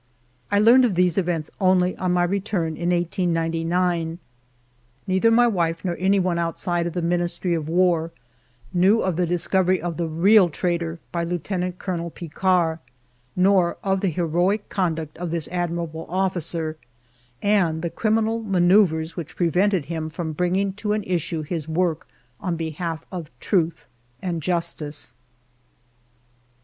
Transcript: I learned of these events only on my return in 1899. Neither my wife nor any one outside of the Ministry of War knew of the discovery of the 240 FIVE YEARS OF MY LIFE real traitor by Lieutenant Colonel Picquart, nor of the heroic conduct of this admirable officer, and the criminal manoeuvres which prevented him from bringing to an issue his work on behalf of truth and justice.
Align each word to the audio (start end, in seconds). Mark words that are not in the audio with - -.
I 0.51 0.57
learned 0.57 0.83
of 0.83 0.95
these 0.95 1.19
events 1.19 1.51
only 1.59 1.95
on 1.97 2.11
my 2.13 2.23
return 2.23 2.75
in 2.75 2.89
1899. 2.89 4.17
Neither 5.05 5.29
my 5.29 5.45
wife 5.45 5.85
nor 5.85 5.95
any 5.99 6.19
one 6.19 6.39
outside 6.39 6.87
of 6.87 6.93
the 6.93 7.03
Ministry 7.03 7.53
of 7.53 7.69
War 7.69 8.09
knew 8.73 9.03
of 9.03 9.15
the 9.15 9.27
discovery 9.27 9.79
of 9.79 9.97
the 9.97 10.05
240 10.05 10.17
FIVE 10.17 10.31
YEARS 10.31 10.41
OF 10.41 10.41
MY 10.41 10.41
LIFE 10.41 10.41
real 10.41 10.49
traitor 10.49 10.99
by 11.11 11.23
Lieutenant 11.23 11.77
Colonel 11.77 12.09
Picquart, 12.09 12.79
nor 13.35 13.77
of 13.83 14.01
the 14.01 14.09
heroic 14.09 14.69
conduct 14.69 15.19
of 15.19 15.29
this 15.29 15.47
admirable 15.49 16.07
officer, 16.09 16.77
and 17.43 17.83
the 17.83 17.91
criminal 17.91 18.41
manoeuvres 18.41 19.15
which 19.15 19.35
prevented 19.35 19.85
him 19.85 20.09
from 20.09 20.33
bringing 20.33 20.73
to 20.73 20.93
an 20.93 21.03
issue 21.03 21.43
his 21.43 21.69
work 21.69 22.07
on 22.39 22.55
behalf 22.55 23.05
of 23.11 23.29
truth 23.39 23.87
and 24.19 24.41
justice. 24.41 25.13